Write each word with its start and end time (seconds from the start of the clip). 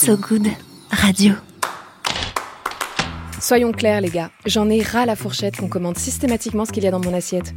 So 0.00 0.16
Good 0.16 0.46
Radio. 0.92 1.34
Soyons 3.40 3.72
clairs, 3.72 4.00
les 4.00 4.10
gars, 4.10 4.30
j'en 4.46 4.70
ai 4.70 4.80
ras 4.80 5.06
la 5.06 5.16
fourchette 5.16 5.56
qu'on 5.56 5.66
commande 5.66 5.98
systématiquement 5.98 6.64
ce 6.64 6.70
qu'il 6.70 6.84
y 6.84 6.86
a 6.86 6.92
dans 6.92 7.00
mon 7.00 7.12
assiette. 7.12 7.52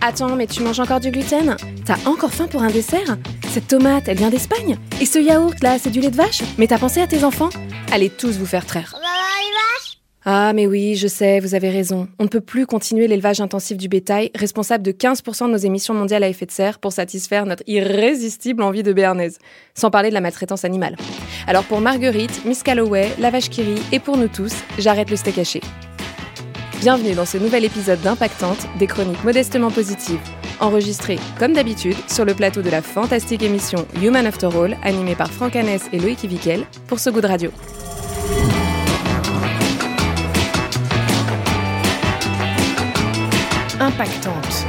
Attends, 0.00 0.34
mais 0.34 0.48
tu 0.48 0.64
manges 0.64 0.80
encore 0.80 0.98
du 0.98 1.12
gluten? 1.12 1.56
T'as 1.84 1.98
encore 2.04 2.32
faim 2.32 2.48
pour 2.48 2.64
un 2.64 2.70
dessert? 2.70 3.16
Cette 3.48 3.68
tomate, 3.68 4.08
elle 4.08 4.18
vient 4.18 4.30
d'Espagne? 4.30 4.76
Et 5.00 5.06
ce 5.06 5.20
yaourt 5.20 5.62
là, 5.62 5.78
c'est 5.78 5.90
du 5.90 6.00
lait 6.00 6.10
de 6.10 6.16
vache? 6.16 6.42
Mais 6.58 6.66
t'as 6.66 6.78
pensé 6.78 7.00
à 7.00 7.06
tes 7.06 7.22
enfants? 7.22 7.50
Allez 7.92 8.10
tous 8.10 8.38
vous 8.38 8.46
faire 8.46 8.66
traire. 8.66 8.92
Ah, 10.26 10.54
mais 10.54 10.66
oui, 10.66 10.94
je 10.94 11.06
sais, 11.06 11.38
vous 11.38 11.54
avez 11.54 11.68
raison. 11.68 12.08
On 12.18 12.24
ne 12.24 12.28
peut 12.28 12.40
plus 12.40 12.64
continuer 12.64 13.06
l'élevage 13.08 13.42
intensif 13.42 13.76
du 13.76 13.88
bétail, 13.88 14.30
responsable 14.34 14.82
de 14.82 14.90
15% 14.90 15.48
de 15.48 15.52
nos 15.52 15.58
émissions 15.58 15.92
mondiales 15.92 16.24
à 16.24 16.28
effet 16.28 16.46
de 16.46 16.50
serre, 16.50 16.78
pour 16.78 16.92
satisfaire 16.92 17.44
notre 17.44 17.62
irrésistible 17.66 18.62
envie 18.62 18.82
de 18.82 18.94
béarnaise. 18.94 19.38
Sans 19.74 19.90
parler 19.90 20.08
de 20.08 20.14
la 20.14 20.22
maltraitance 20.22 20.64
animale. 20.64 20.96
Alors 21.46 21.64
pour 21.64 21.82
Marguerite, 21.82 22.46
Miss 22.46 22.62
Calloway, 22.62 23.10
la 23.18 23.30
vache 23.30 23.50
qui 23.50 23.60
rit, 23.60 23.82
et 23.92 23.98
pour 23.98 24.16
nous 24.16 24.28
tous, 24.28 24.54
j'arrête 24.78 25.10
le 25.10 25.16
steak 25.16 25.36
haché. 25.36 25.60
Bienvenue 26.80 27.14
dans 27.14 27.26
ce 27.26 27.36
nouvel 27.36 27.66
épisode 27.66 28.00
d'Impactante, 28.00 28.66
des 28.78 28.86
chroniques 28.86 29.24
modestement 29.24 29.70
positives, 29.70 30.20
enregistrées, 30.58 31.18
comme 31.38 31.52
d'habitude, 31.52 31.96
sur 32.08 32.24
le 32.24 32.32
plateau 32.32 32.62
de 32.62 32.70
la 32.70 32.80
fantastique 32.80 33.42
émission 33.42 33.86
Human 34.02 34.26
After 34.26 34.48
All, 34.56 34.78
animée 34.82 35.16
par 35.16 35.30
Franck 35.30 35.54
Hanès 35.54 35.82
et 35.92 35.98
Loïc 35.98 36.24
Ivikel, 36.24 36.64
pour 36.86 36.98
ce 36.98 37.10
goût 37.10 37.20
de 37.20 37.26
radio. 37.26 37.50
Impactante. 43.84 44.64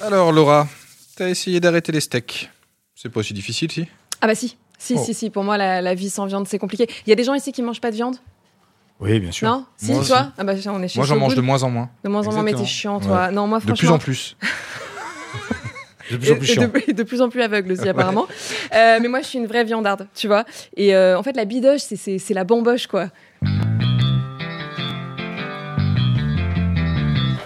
Alors 0.00 0.32
Laura, 0.32 0.66
t'as 1.16 1.28
essayé 1.28 1.60
d'arrêter 1.60 1.92
les 1.92 2.00
steaks. 2.00 2.50
C'est 2.94 3.10
pas 3.10 3.20
aussi 3.20 3.34
difficile, 3.34 3.70
si? 3.70 3.86
Ah 4.22 4.26
bah 4.26 4.34
si, 4.34 4.56
si, 4.78 4.94
Oh. 4.96 5.02
si, 5.04 5.12
si, 5.12 5.28
pour 5.28 5.44
moi 5.44 5.58
la, 5.58 5.82
la 5.82 5.94
vie 5.94 6.08
sans 6.08 6.24
viande 6.24 6.48
c'est 6.48 6.58
compliqué. 6.58 6.86
Il 7.06 7.10
y 7.10 7.12
a 7.12 7.16
des 7.16 7.24
gens 7.24 7.34
ici 7.34 7.52
qui 7.52 7.60
mangent 7.60 7.82
pas 7.82 7.90
de 7.90 7.96
viande? 7.96 8.16
Oui, 8.98 9.20
bien 9.20 9.30
sûr. 9.30 9.46
Non? 9.46 9.66
Si, 9.76 9.92
Moi 9.92 10.04
toi. 10.06 10.32
Ah 10.38 10.44
bah 10.44 10.54
on 10.68 10.82
est 10.82 10.88
chez 10.88 10.98
Moi, 10.98 11.06
j'en 11.06 11.18
mange 11.18 11.34
de 11.34 11.42
moins 11.42 11.62
en 11.62 11.68
moins. 11.68 11.90
De 12.02 12.08
moins 12.08 12.26
en 12.26 12.32
moins, 12.32 12.42
mais 12.42 12.54
t'es 12.54 12.64
chiant, 12.64 12.98
toi. 12.98 13.26
Ouais. 13.26 13.32
Non, 13.32 13.46
moi, 13.46 13.58
De 13.58 13.64
plus 13.64 13.74
franchement. 13.76 13.96
en 13.96 13.98
plus. 13.98 14.36
de 16.10 16.16
plus 16.16 16.32
en 16.32 16.36
plus 16.36 16.46
chiant. 16.46 16.62
de, 16.62 16.92
de 16.92 17.02
plus 17.02 17.20
en 17.20 17.28
plus 17.28 17.42
aveugle 17.42 17.72
aussi, 17.72 17.86
apparemment. 17.86 18.26
Euh, 18.74 18.98
mais 19.02 19.08
moi, 19.08 19.20
je 19.20 19.26
suis 19.26 19.38
une 19.38 19.46
vraie 19.46 19.64
viandarde, 19.64 20.08
tu 20.14 20.28
vois. 20.28 20.46
Et 20.78 20.94
euh, 20.96 21.18
en 21.18 21.22
fait, 21.22 21.36
la 21.36 21.44
bidoche, 21.44 21.82
c'est- 21.82 21.96
c'est 21.96 22.18
c'est 22.18 22.32
la 22.32 22.44
bamboche, 22.44 22.86
quoi. 22.86 23.10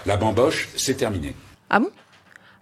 La 0.05 0.17
bamboche, 0.17 0.69
c'est 0.75 0.95
terminé. 0.95 1.35
Ah 1.69 1.79
bon? 1.79 1.89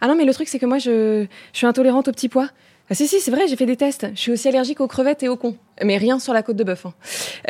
Ah 0.02 0.08
non, 0.08 0.16
mais 0.16 0.26
le 0.26 0.34
truc, 0.34 0.48
c'est 0.48 0.60
que 0.60 0.66
moi, 0.66 0.78
je, 0.78 1.26
suis 1.54 1.66
intolérante 1.66 2.08
au 2.08 2.12
petit 2.12 2.30
pois. 2.30 2.50
Ah 2.90 2.96
si, 2.96 3.08
si, 3.08 3.20
c'est 3.22 3.32
vrai, 3.32 3.48
j'ai 3.48 3.56
fait 3.56 3.66
des 3.66 3.78
tests. 3.78 4.08
Je 4.14 4.20
suis 4.20 4.32
aussi 4.32 4.48
allergique 4.48 4.82
aux 4.82 4.88
crevettes 4.88 5.24
et 5.24 5.30
aux 5.30 5.38
cons. 5.38 5.56
Mais 5.84 5.98
rien 5.98 6.20
sur 6.20 6.34
la 6.34 6.44
côte 6.44 6.56
de 6.58 6.64
bœuf. 6.64 6.86
hein. 6.86 6.94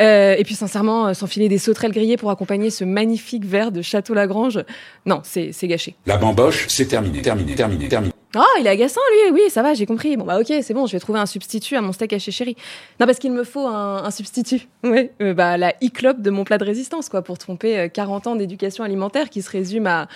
Euh, 0.00 0.34
et 0.38 0.44
puis, 0.44 0.54
sincèrement, 0.54 1.08
euh, 1.08 1.14
s'enfiler 1.14 1.48
des 1.48 1.58
sauterelles 1.58 1.92
grillées 1.92 2.16
pour 2.16 2.30
accompagner 2.30 2.70
ce 2.70 2.84
magnifique 2.84 3.44
verre 3.44 3.72
de 3.72 3.82
Château 3.82 4.14
Lagrange, 4.14 4.60
non, 5.06 5.20
c'est 5.24 5.52
c'est 5.52 5.68
gâché. 5.68 5.96
La 6.06 6.16
bamboche, 6.16 6.66
c'est 6.68 6.86
terminé. 6.86 7.22
Terminé, 7.22 7.54
terminé, 7.54 7.88
terminé. 7.88 8.12
Ah, 8.36 8.44
il 8.60 8.66
est 8.66 8.70
agaçant, 8.70 9.00
lui. 9.10 9.32
Oui, 9.32 9.50
ça 9.50 9.60
va, 9.60 9.74
j'ai 9.74 9.86
compris. 9.86 10.16
Bon, 10.16 10.24
bah, 10.24 10.38
ok, 10.38 10.46
c'est 10.62 10.72
bon, 10.72 10.86
je 10.86 10.92
vais 10.92 11.00
trouver 11.00 11.18
un 11.18 11.26
substitut 11.26 11.74
à 11.74 11.80
mon 11.80 11.90
steak 11.90 12.12
haché 12.12 12.30
chéri. 12.30 12.54
Non, 13.00 13.06
parce 13.06 13.18
qu'il 13.18 13.32
me 13.32 13.42
faut 13.42 13.66
un, 13.66 14.04
un 14.04 14.10
substitut. 14.12 14.68
Ouais, 14.84 15.10
euh, 15.20 15.34
bah, 15.34 15.56
la 15.56 15.70
e-clope 15.82 16.22
de 16.22 16.30
mon 16.30 16.44
plat 16.44 16.56
de 16.56 16.64
résistance, 16.64 17.08
quoi, 17.08 17.22
pour 17.22 17.38
tromper 17.38 17.76
euh, 17.78 17.88
40 17.88 18.28
ans 18.28 18.36
d'éducation 18.36 18.84
alimentaire 18.84 19.30
qui 19.30 19.42
se 19.42 19.50
résume 19.50 19.86
à 19.88 20.06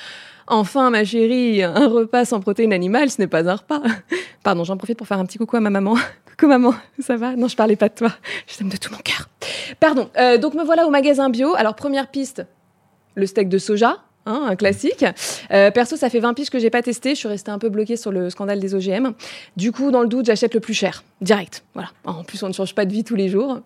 Enfin, 0.46 0.90
ma 0.90 1.04
chérie, 1.04 1.62
un 1.62 1.88
repas 1.88 2.26
sans 2.26 2.38
protéines 2.38 2.74
animales, 2.74 3.10
ce 3.10 3.18
n'est 3.20 3.26
pas 3.26 3.48
un 3.48 3.54
repas. 3.54 3.80
Pardon, 4.44 4.62
j'en 4.62 4.76
profite 4.76 4.98
pour 4.98 5.06
faire 5.06 5.18
un 5.18 5.24
petit 5.24 5.38
coucou 5.38 5.56
à 5.56 5.60
ma 5.60 5.70
maman. 5.70 5.96
Coucou 6.36 6.48
maman, 6.48 6.74
ça 7.00 7.16
va 7.16 7.36
Non, 7.36 7.48
je 7.48 7.56
parlais 7.56 7.77
pas 7.77 7.88
de 7.88 7.94
toi. 7.94 8.10
Je 8.46 8.56
t'aime 8.56 8.68
de 8.68 8.77
tout 8.77 8.92
mon 8.92 8.98
cœur. 8.98 9.28
Pardon, 9.80 10.11
euh, 10.17 10.39
donc 10.39 10.55
me 10.55 10.64
voilà 10.64 10.86
au 10.86 10.90
magasin 10.90 11.30
bio. 11.30 11.55
Alors, 11.55 11.74
première 11.74 12.08
piste, 12.11 12.45
le 13.14 13.27
steak 13.27 13.48
de 13.48 13.58
soja. 13.58 13.98
hein, 14.27 14.42
un 14.48 14.56
classique. 14.56 15.05
Euh, 15.52 15.70
perso, 15.70 15.96
ça 15.96 16.11
fait 16.11 16.20
20 16.20 16.34
piges 16.34 16.50
que 16.50 16.58
j'ai 16.58 16.70
pas 16.70 16.83
testé. 16.83 17.11
Je 17.11 17.20
suis 17.20 17.28
restée 17.28 17.50
un 17.50 17.58
peu 17.58 17.68
bloquée 17.68 17.96
sur 17.96 18.11
le 18.11 18.30
scandale 18.30 18.58
des 18.58 18.74
OGM. 18.74 19.12
Du 19.56 19.70
coup, 19.70 19.90
dans 19.90 20.02
le 20.02 20.08
doute, 20.08 20.27
j'achète 20.27 20.55
le 20.55 20.61
plus 20.61 20.74
cher, 20.74 21.05
direct. 21.20 21.62
Voilà. 21.74 21.90
En 22.05 22.24
plus, 22.24 22.42
on 22.42 22.48
ne 22.48 22.52
change 22.55 22.74
pas 22.74 22.84
de 22.86 22.92
vie 22.92 23.05
tous 23.05 23.16
les 23.16 23.28
jours. 23.28 23.61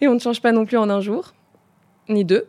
Et 0.00 0.08
on 0.08 0.14
ne 0.14 0.18
change 0.18 0.40
pas 0.42 0.52
non 0.52 0.66
plus 0.66 0.76
en 0.76 0.90
un 0.90 1.00
jour. 1.00 1.32
Ni 2.08 2.24
deux. 2.24 2.46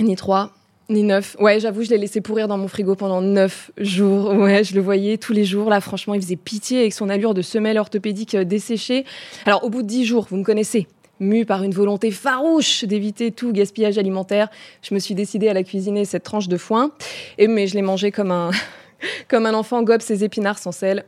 Ni 0.00 0.16
trois. 0.16 0.52
Ni 0.88 1.04
neuf. 1.04 1.36
Ouais, 1.38 1.60
j'avoue, 1.60 1.82
je 1.82 1.90
l'ai 1.90 1.98
laissé 1.98 2.20
pourrir 2.20 2.48
dans 2.48 2.58
mon 2.58 2.68
frigo 2.68 2.94
pendant 2.94 3.22
neuf 3.22 3.70
jours. 3.78 4.34
Ouais, 4.34 4.64
je 4.64 4.74
le 4.74 4.80
voyais 4.80 5.16
tous 5.16 5.32
les 5.32 5.44
jours. 5.44 5.70
Là, 5.70 5.80
franchement, 5.80 6.14
il 6.14 6.20
faisait 6.20 6.36
pitié 6.36 6.80
avec 6.80 6.92
son 6.92 7.08
allure 7.08 7.34
de 7.34 7.42
semelle 7.42 7.78
orthopédique 7.78 8.34
euh, 8.34 8.44
desséchée. 8.44 9.04
Alors, 9.46 9.64
au 9.64 9.70
bout 9.70 9.82
de 9.82 9.86
dix 9.86 10.04
jours, 10.04 10.26
vous 10.28 10.36
me 10.36 10.44
connaissez. 10.44 10.88
Mue 11.20 11.46
par 11.46 11.62
une 11.62 11.72
volonté 11.72 12.10
farouche 12.10 12.84
d'éviter 12.84 13.30
tout 13.30 13.52
gaspillage 13.52 13.96
alimentaire, 13.96 14.48
je 14.82 14.92
me 14.92 14.98
suis 14.98 15.14
décidée 15.14 15.48
à 15.48 15.54
la 15.54 15.62
cuisiner 15.62 16.04
cette 16.04 16.24
tranche 16.24 16.48
de 16.48 16.56
foin. 16.56 16.90
Et 17.38 17.46
mais 17.46 17.68
je 17.68 17.74
l'ai 17.74 17.82
mangé 17.82 18.10
comme 18.10 18.32
un, 18.32 18.50
comme 19.28 19.46
un 19.46 19.54
enfant 19.54 19.82
gobe 19.82 20.02
ses 20.02 20.24
épinards 20.24 20.58
sans 20.58 20.72
sel, 20.72 21.04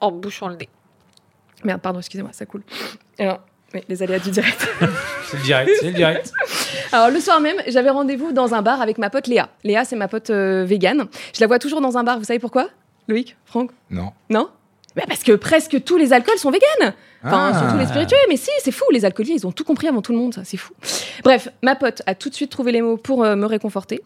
en 0.00 0.12
bouchant 0.12 0.48
le 0.48 0.56
nez. 0.56 0.68
Merde, 1.64 1.80
pardon, 1.80 2.00
excusez-moi, 2.00 2.32
ça 2.32 2.44
coule. 2.44 2.62
Alors, 3.18 3.40
oui, 3.72 3.80
les 3.88 4.02
aléas 4.02 4.18
du 4.18 4.30
direct. 4.30 4.68
C'est 5.30 5.38
le 5.38 5.42
direct, 5.44 5.70
c'est 5.80 5.86
le 5.86 5.92
direct. 5.92 6.30
Alors 6.92 7.10
le 7.10 7.20
soir 7.20 7.40
même, 7.40 7.56
j'avais 7.68 7.90
rendez-vous 7.90 8.32
dans 8.32 8.54
un 8.54 8.62
bar 8.62 8.80
avec 8.82 8.98
ma 8.98 9.08
pote 9.10 9.26
Léa. 9.26 9.48
Léa, 9.64 9.84
c'est 9.84 9.96
ma 9.96 10.08
pote 10.08 10.30
euh, 10.30 10.64
végane. 10.66 11.06
Je 11.34 11.40
la 11.40 11.46
vois 11.46 11.58
toujours 11.58 11.80
dans 11.80 11.96
un 11.96 12.04
bar, 12.04 12.18
vous 12.18 12.24
savez 12.24 12.38
pourquoi 12.38 12.68
Loïc 13.08 13.36
Franck? 13.46 13.70
Non. 13.90 14.10
Non? 14.30 14.48
Bah 14.94 15.04
Parce 15.08 15.22
que 15.22 15.32
presque 15.32 15.82
tous 15.84 15.96
les 15.96 16.12
alcools 16.12 16.36
sont 16.38 16.50
véganes. 16.50 16.92
Enfin, 17.24 17.52
Ah. 17.54 17.58
surtout 17.58 17.78
les 17.78 17.86
spiritueux, 17.86 18.16
mais 18.28 18.36
si, 18.36 18.50
c'est 18.62 18.72
fou, 18.72 18.84
les 18.92 19.04
alcooliers, 19.06 19.34
ils 19.34 19.46
ont 19.46 19.52
tout 19.52 19.64
compris 19.64 19.88
avant 19.88 20.02
tout 20.02 20.12
le 20.12 20.18
monde, 20.18 20.34
ça, 20.34 20.42
c'est 20.44 20.58
fou. 20.58 20.74
Bref, 21.24 21.48
ma 21.62 21.76
pote 21.76 22.02
a 22.06 22.14
tout 22.14 22.28
de 22.28 22.34
suite 22.34 22.50
trouvé 22.50 22.72
les 22.72 22.82
mots 22.82 22.98
pour 22.98 23.24
euh, 23.24 23.34
me 23.36 23.46
réconforter. 23.46 24.02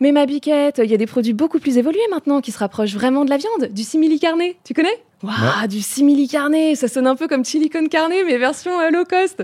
Mais 0.00 0.12
ma 0.12 0.26
biquette, 0.26 0.80
il 0.84 0.88
y 0.90 0.94
a 0.94 0.96
des 0.98 1.06
produits 1.06 1.32
beaucoup 1.32 1.58
plus 1.58 1.76
évolués 1.76 2.06
maintenant 2.10 2.40
qui 2.40 2.52
se 2.52 2.58
rapprochent 2.58 2.94
vraiment 2.94 3.24
de 3.24 3.30
la 3.30 3.36
viande, 3.38 3.72
du 3.72 3.82
simili 3.82 4.20
carné, 4.20 4.58
tu 4.64 4.74
connais? 4.74 5.02
Waouh, 5.24 5.66
du 5.68 5.80
simili 5.80 6.28
carné, 6.28 6.76
ça 6.76 6.86
sonne 6.86 7.08
un 7.08 7.16
peu 7.16 7.26
comme 7.26 7.44
chili 7.44 7.68
con 7.68 7.86
carne, 7.88 8.12
mais 8.26 8.38
version 8.38 8.78
euh, 8.80 8.90
low 8.90 9.04
cost. 9.04 9.42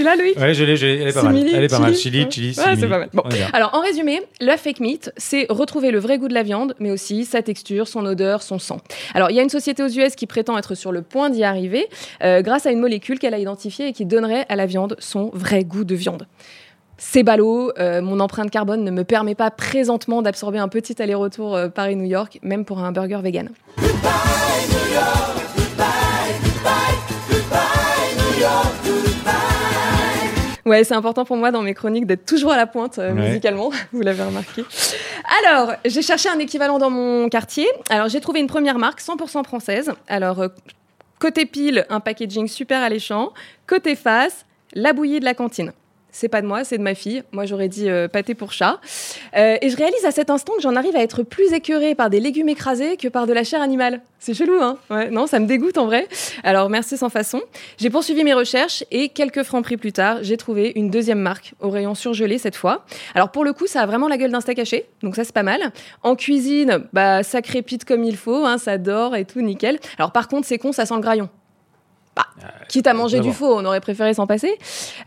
Tu 0.00 0.06
l'as, 0.06 0.16
Loïc 0.16 0.38
Ouais, 0.38 0.54
je 0.54 0.64
l'ai, 0.64 0.76
je 0.76 0.86
l'ai, 0.86 1.02
elle 1.02 1.08
est 1.08 1.12
pas 1.12 1.22
mal. 1.22 1.36
Elle 1.36 1.64
est 1.64 1.68
pas 1.68 1.78
mal. 1.78 1.94
chili, 1.94 2.26
Chili, 2.30 2.56
ouais. 2.56 2.74
c'est 2.78 2.88
pas 2.88 3.00
mal. 3.00 3.10
Bon. 3.12 3.22
Alors, 3.52 3.74
en 3.74 3.82
résumé, 3.82 4.22
le 4.40 4.56
fake 4.56 4.80
meat, 4.80 5.12
c'est 5.18 5.44
retrouver 5.50 5.90
le 5.90 5.98
vrai 5.98 6.16
goût 6.16 6.28
de 6.28 6.32
la 6.32 6.42
viande, 6.42 6.74
mais 6.78 6.90
aussi 6.90 7.26
sa 7.26 7.42
texture, 7.42 7.86
son 7.86 8.06
odeur, 8.06 8.42
son 8.42 8.58
sang. 8.58 8.78
Alors, 9.12 9.30
il 9.30 9.36
y 9.36 9.40
a 9.40 9.42
une 9.42 9.50
société 9.50 9.82
aux 9.82 9.88
US 9.88 10.14
qui 10.14 10.26
prétend 10.26 10.56
être 10.56 10.74
sur 10.74 10.90
le 10.90 11.02
point 11.02 11.28
d'y 11.28 11.44
arriver 11.44 11.86
euh, 12.22 12.40
grâce 12.40 12.64
à 12.64 12.70
une 12.70 12.80
molécule 12.80 13.18
qu'elle 13.18 13.34
a 13.34 13.38
identifiée 13.38 13.88
et 13.88 13.92
qui 13.92 14.06
donnerait 14.06 14.46
à 14.48 14.56
la 14.56 14.64
viande 14.64 14.96
son 15.00 15.30
vrai 15.34 15.64
goût 15.64 15.84
de 15.84 15.94
viande. 15.94 16.26
C'est 16.96 17.22
ballot, 17.22 17.70
euh, 17.78 18.00
mon 18.00 18.20
empreinte 18.20 18.50
carbone 18.50 18.82
ne 18.82 18.90
me 18.90 19.04
permet 19.04 19.34
pas 19.34 19.50
présentement 19.50 20.22
d'absorber 20.22 20.60
un 20.60 20.68
petit 20.68 21.02
aller-retour 21.02 21.54
euh, 21.56 21.68
Paris-New 21.68 22.06
York, 22.06 22.38
même 22.42 22.64
pour 22.64 22.78
un 22.78 22.90
burger 22.90 23.20
vegan. 23.22 23.50
Ouais, 30.70 30.84
c'est 30.84 30.94
important 30.94 31.24
pour 31.24 31.36
moi 31.36 31.50
dans 31.50 31.62
mes 31.62 31.74
chroniques 31.74 32.06
d'être 32.06 32.24
toujours 32.24 32.52
à 32.52 32.56
la 32.56 32.66
pointe 32.68 32.98
euh, 33.00 33.12
Ouais. 33.12 33.28
musicalement, 33.28 33.70
vous 33.92 34.02
l'avez 34.02 34.22
remarqué. 34.22 34.64
Alors, 35.44 35.72
j'ai 35.84 36.00
cherché 36.00 36.28
un 36.28 36.38
équivalent 36.38 36.78
dans 36.78 36.90
mon 36.90 37.28
quartier. 37.28 37.66
Alors, 37.88 38.08
j'ai 38.08 38.20
trouvé 38.20 38.38
une 38.38 38.46
première 38.46 38.78
marque 38.78 39.00
100% 39.00 39.44
française. 39.44 39.90
Alors, 40.06 40.40
euh, 40.40 40.48
côté 41.18 41.44
pile, 41.44 41.86
un 41.90 41.98
packaging 41.98 42.46
super 42.46 42.82
alléchant. 42.82 43.32
Côté 43.66 43.96
face, 43.96 44.46
la 44.72 44.92
bouillie 44.92 45.18
de 45.18 45.24
la 45.24 45.34
cantine. 45.34 45.72
C'est 46.12 46.28
pas 46.28 46.42
de 46.42 46.46
moi, 46.46 46.64
c'est 46.64 46.78
de 46.78 46.82
ma 46.82 46.94
fille. 46.94 47.22
Moi, 47.32 47.46
j'aurais 47.46 47.68
dit 47.68 47.88
euh, 47.88 48.08
pâté 48.08 48.34
pour 48.34 48.52
chat. 48.52 48.80
Euh, 49.36 49.56
et 49.60 49.70
je 49.70 49.76
réalise 49.76 50.04
à 50.04 50.10
cet 50.10 50.30
instant 50.30 50.54
que 50.56 50.62
j'en 50.62 50.76
arrive 50.76 50.96
à 50.96 51.02
être 51.02 51.22
plus 51.22 51.52
écœurée 51.52 51.94
par 51.94 52.10
des 52.10 52.20
légumes 52.20 52.48
écrasés 52.48 52.96
que 52.96 53.08
par 53.08 53.26
de 53.26 53.32
la 53.32 53.44
chair 53.44 53.62
animale. 53.62 54.00
C'est 54.18 54.34
chelou, 54.34 54.60
hein? 54.60 54.76
Ouais, 54.90 55.10
non, 55.10 55.26
ça 55.26 55.38
me 55.38 55.46
dégoûte 55.46 55.78
en 55.78 55.86
vrai. 55.86 56.06
Alors, 56.44 56.68
merci 56.68 56.96
sans 56.98 57.08
façon. 57.08 57.40
J'ai 57.78 57.88
poursuivi 57.88 58.22
mes 58.22 58.34
recherches 58.34 58.84
et 58.90 59.08
quelques 59.08 59.42
francs 59.44 59.64
prix 59.64 59.78
plus 59.78 59.92
tard, 59.92 60.18
j'ai 60.22 60.36
trouvé 60.36 60.72
une 60.76 60.90
deuxième 60.90 61.20
marque 61.20 61.54
au 61.60 61.70
rayon 61.70 61.94
surgelé 61.94 62.36
cette 62.36 62.56
fois. 62.56 62.84
Alors, 63.14 63.30
pour 63.30 63.44
le 63.44 63.52
coup, 63.52 63.66
ça 63.66 63.80
a 63.80 63.86
vraiment 63.86 64.08
la 64.08 64.18
gueule 64.18 64.30
d'un 64.30 64.40
steak 64.40 64.58
haché, 64.58 64.86
donc 65.02 65.16
ça, 65.16 65.24
c'est 65.24 65.32
pas 65.32 65.42
mal. 65.42 65.72
En 66.02 66.16
cuisine, 66.16 66.84
bah, 66.92 67.22
ça 67.22 67.40
crépite 67.40 67.84
comme 67.84 68.04
il 68.04 68.16
faut, 68.16 68.44
hein, 68.44 68.58
ça 68.58 68.76
dort 68.76 69.16
et 69.16 69.24
tout, 69.24 69.40
nickel. 69.40 69.78
Alors, 69.98 70.12
par 70.12 70.28
contre, 70.28 70.46
c'est 70.46 70.58
con, 70.58 70.72
ça 70.72 70.84
sent 70.84 70.94
le 70.94 71.00
graillon. 71.00 71.30
Bah, 72.40 72.48
quitte 72.68 72.86
à 72.86 72.94
manger 72.94 73.20
du 73.20 73.32
faux, 73.32 73.56
on 73.56 73.64
aurait 73.64 73.80
préféré 73.80 74.14
s'en 74.14 74.26
passer. 74.26 74.58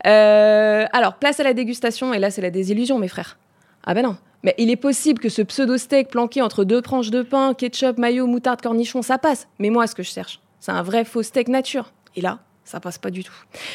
Euh, 0.06 0.84
alors, 0.92 1.14
place 1.14 1.40
à 1.40 1.42
la 1.44 1.54
dégustation, 1.54 2.12
et 2.14 2.18
là, 2.18 2.30
c'est 2.30 2.42
la 2.42 2.50
désillusion, 2.50 2.98
mes 2.98 3.08
frères. 3.08 3.38
Ah 3.84 3.94
ben 3.94 4.02
non. 4.02 4.16
Mais 4.42 4.54
il 4.58 4.70
est 4.70 4.76
possible 4.76 5.20
que 5.20 5.28
ce 5.28 5.42
pseudo-steak 5.42 6.08
planqué 6.08 6.42
entre 6.42 6.64
deux 6.64 6.82
tranches 6.82 7.10
de 7.10 7.22
pain, 7.22 7.54
ketchup, 7.54 7.98
mayo, 7.98 8.26
moutarde, 8.26 8.60
cornichon, 8.60 9.02
ça 9.02 9.18
passe. 9.18 9.48
Mais 9.58 9.70
moi, 9.70 9.86
ce 9.86 9.94
que 9.94 10.02
je 10.02 10.10
cherche, 10.10 10.40
c'est 10.60 10.72
un 10.72 10.82
vrai 10.82 11.04
faux 11.04 11.22
steak 11.22 11.48
nature. 11.48 11.92
Et 12.16 12.20
là, 12.20 12.40
ça 12.64 12.80
passe 12.80 12.98
pas 12.98 13.10
du 13.10 13.24
tout. 13.24 13.32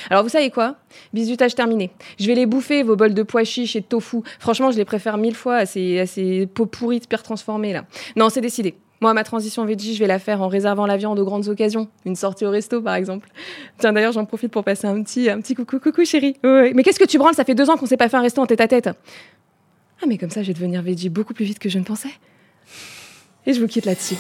Alors, 0.10 0.24
vous 0.24 0.30
savez 0.30 0.52
quoi? 0.52 0.76
Bisutage 1.14 1.56
terminé. 1.56 1.92
Je 2.20 2.28
vais 2.28 2.36
les 2.36 2.46
bouffer, 2.46 2.84
vos 2.84 2.96
bols 2.96 3.14
de 3.14 3.24
pois 3.24 3.44
chiches 3.44 3.76
et 3.76 3.82
de 3.82 3.86
tofu. 3.86 4.18
Franchement, 4.40 4.72
je 4.72 4.78
les 4.78 4.86
préfère 4.86 5.18
mille 5.18 5.36
fois 5.36 5.58
à 5.58 5.66
ces, 5.66 6.00
à 6.00 6.06
ces 6.06 6.48
pots 6.48 6.66
pourris 6.66 7.00
de 7.00 7.08
pierre 7.08 7.24
transformés, 7.24 7.74
là. 7.74 7.86
Non, 8.16 8.30
c'est 8.30 8.42
décidé. 8.42 8.76
Moi, 9.02 9.14
ma 9.14 9.24
transition 9.24 9.64
veggie, 9.66 9.94
je 9.94 10.00
vais 10.00 10.08
la 10.08 10.20
faire 10.20 10.42
en 10.42 10.50
réservant 10.50 10.86
la 10.86 10.98
viande 10.98 11.18
aux 11.20 11.26
grandes 11.26 11.48
occasions. 11.48 11.88
Une 12.06 12.16
sortie 12.16 12.46
au 12.46 12.52
resto, 12.52 12.82
par 12.82 12.96
exemple. 12.96 13.30
Tiens, 13.78 13.94
d'ailleurs, 13.94 14.12
j'en 14.12 14.26
profite 14.26 14.52
pour 14.52 14.64
passer 14.66 14.88
un 14.88 15.02
petit, 15.02 15.30
un 15.30 15.40
petit 15.40 15.56
coucou, 15.56 15.80
coucou, 15.80 16.04
chérie. 16.04 16.36
Mais 16.44 16.84
qu'est-ce 16.84 17.00
que 17.00 17.06
tu 17.06 17.18
branles? 17.18 17.34
Ça 17.34 17.46
fait 17.46 17.56
deux 17.56 17.70
ans 17.70 17.78
qu'on 17.78 17.86
s'est 17.86 17.98
pas 17.98 18.10
fait 18.10 18.18
un 18.18 18.22
resto 18.22 18.42
en 18.42 18.46
tête 18.46 18.62
à 18.62 18.68
tête. 18.68 18.90
Ah, 20.02 20.06
mais 20.08 20.18
comme 20.18 20.30
ça, 20.30 20.42
je 20.44 20.48
vais 20.48 20.54
devenir 20.54 20.82
veggie 20.82 21.10
beaucoup 21.10 21.34
plus 21.34 21.46
vite 21.46 21.60
que 21.60 21.70
je 21.70 21.80
ne 21.80 21.84
pensais. 21.84 22.10
Et 23.46 23.54
je 23.54 23.62
vous 23.62 23.68
quitte 23.68 23.86
là-dessus. 23.86 24.16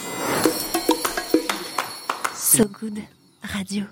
So 2.33 2.63
Good 2.65 2.99
Radio. 3.43 3.83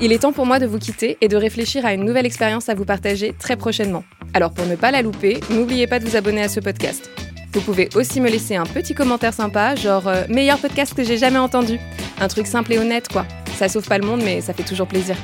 Il 0.00 0.12
est 0.12 0.20
temps 0.20 0.32
pour 0.32 0.46
moi 0.46 0.58
de 0.58 0.66
vous 0.66 0.78
quitter 0.78 1.18
et 1.20 1.28
de 1.28 1.36
réfléchir 1.36 1.84
à 1.84 1.92
une 1.92 2.04
nouvelle 2.04 2.26
expérience 2.26 2.68
à 2.68 2.74
vous 2.74 2.86
partager 2.86 3.34
très 3.38 3.56
prochainement. 3.56 4.02
Alors 4.32 4.52
pour 4.52 4.66
ne 4.66 4.76
pas 4.76 4.90
la 4.90 5.02
louper, 5.02 5.40
n'oubliez 5.50 5.86
pas 5.86 5.98
de 5.98 6.06
vous 6.06 6.16
abonner 6.16 6.42
à 6.42 6.48
ce 6.48 6.60
podcast. 6.60 7.10
Vous 7.52 7.60
pouvez 7.60 7.88
aussi 7.96 8.20
me 8.20 8.30
laisser 8.30 8.54
un 8.54 8.64
petit 8.64 8.94
commentaire 8.94 9.34
sympa, 9.34 9.74
genre 9.74 10.06
euh, 10.06 10.22
meilleur 10.28 10.58
podcast 10.58 10.94
que 10.94 11.02
j'ai 11.02 11.18
jamais 11.18 11.38
entendu. 11.38 11.80
Un 12.20 12.28
truc 12.28 12.46
simple 12.46 12.72
et 12.72 12.78
honnête 12.78 13.08
quoi. 13.08 13.26
Ça 13.56 13.68
sauve 13.68 13.86
pas 13.86 13.98
le 13.98 14.06
monde 14.06 14.20
mais 14.24 14.40
ça 14.40 14.52
fait 14.52 14.62
toujours 14.62 14.86
plaisir. 14.86 15.16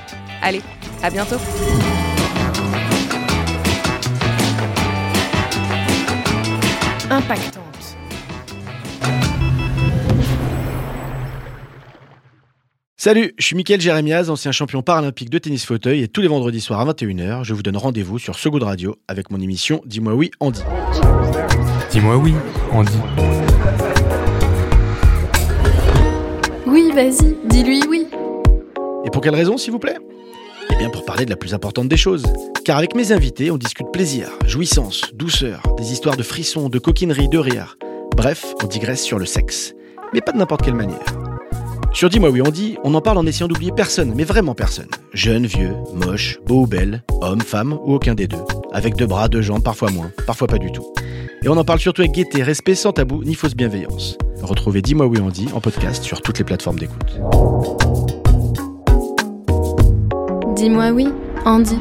Allez, 0.42 0.60
à 1.02 1.10
bientôt. 1.10 1.36
Impactante. 7.10 7.62
Salut, 12.96 13.34
je 13.38 13.44
suis 13.44 13.54
Mickaël 13.54 13.80
Jérémiaz, 13.80 14.30
ancien 14.30 14.50
champion 14.50 14.82
paralympique 14.82 15.30
de 15.30 15.38
tennis 15.38 15.64
fauteuil 15.64 16.02
et 16.02 16.08
tous 16.08 16.22
les 16.22 16.28
vendredis 16.28 16.60
soirs 16.60 16.80
à 16.80 16.92
21h, 16.92 17.44
je 17.44 17.54
vous 17.54 17.62
donne 17.62 17.76
rendez-vous 17.76 18.18
sur 18.18 18.36
Good 18.36 18.64
Radio 18.64 18.96
avec 19.06 19.30
mon 19.30 19.40
émission 19.40 19.80
Dis-moi 19.86 20.14
oui 20.14 20.32
Andy. 20.40 20.62
Dis-moi 21.96 22.18
oui, 22.18 22.34
Andy. 22.72 22.92
Oui, 26.66 26.90
vas-y, 26.94 27.34
dis-lui 27.46 27.80
oui. 27.88 28.06
Et 29.06 29.10
pour 29.10 29.22
quelle 29.22 29.34
raison 29.34 29.56
s'il 29.56 29.72
vous 29.72 29.78
plaît? 29.78 29.96
Eh 30.70 30.76
bien 30.76 30.90
pour 30.90 31.06
parler 31.06 31.24
de 31.24 31.30
la 31.30 31.36
plus 31.36 31.54
importante 31.54 31.88
des 31.88 31.96
choses. 31.96 32.26
Car 32.66 32.76
avec 32.76 32.94
mes 32.94 33.12
invités, 33.12 33.50
on 33.50 33.56
discute 33.56 33.86
plaisir, 33.94 34.28
jouissance, 34.44 35.04
douceur, 35.14 35.62
des 35.78 35.90
histoires 35.90 36.18
de 36.18 36.22
frissons, 36.22 36.68
de 36.68 36.78
coquinerie, 36.78 37.30
de 37.30 37.38
rire. 37.38 37.78
Bref, 38.14 38.44
on 38.62 38.66
digresse 38.66 39.02
sur 39.02 39.18
le 39.18 39.24
sexe. 39.24 39.72
Mais 40.12 40.20
pas 40.20 40.32
de 40.32 40.36
n'importe 40.36 40.60
quelle 40.60 40.74
manière. 40.74 41.00
Sur 41.94 42.10
Dis-moi 42.10 42.28
oui 42.28 42.42
on 42.42 42.50
dit, 42.50 42.76
on 42.84 42.92
en 42.92 43.00
parle 43.00 43.16
en 43.16 43.24
essayant 43.24 43.48
d'oublier 43.48 43.72
personne, 43.74 44.12
mais 44.14 44.24
vraiment 44.24 44.54
personne. 44.54 44.90
Jeune, 45.14 45.46
vieux, 45.46 45.72
moche, 45.94 46.40
beau 46.44 46.64
ou 46.64 46.66
belle, 46.66 47.02
homme, 47.22 47.40
femme 47.40 47.72
ou 47.72 47.94
aucun 47.94 48.14
des 48.14 48.28
deux. 48.28 48.44
Avec 48.70 48.96
deux 48.96 49.06
bras, 49.06 49.30
deux 49.30 49.40
jambes, 49.40 49.62
parfois 49.62 49.90
moins, 49.90 50.12
parfois 50.26 50.46
pas 50.46 50.58
du 50.58 50.70
tout. 50.70 50.84
Et 51.42 51.48
on 51.48 51.56
en 51.56 51.64
parle 51.64 51.78
surtout 51.78 52.02
avec 52.02 52.12
gaieté, 52.12 52.42
respect, 52.42 52.74
sans 52.74 52.92
tabou, 52.92 53.22
ni 53.22 53.34
fausse 53.34 53.54
bienveillance. 53.54 54.16
Retrouvez 54.42 54.82
Dis-moi 54.82 55.06
oui 55.06 55.18
on 55.22 55.28
dit 55.28 55.48
en 55.54 55.60
podcast 55.60 56.02
sur 56.02 56.20
toutes 56.22 56.38
les 56.38 56.44
plateformes 56.44 56.78
d'écoute. 56.78 57.20
Dis-moi 60.56 60.90
oui, 60.90 61.08
Andy. 61.44 61.78